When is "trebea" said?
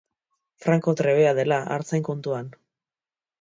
1.01-1.33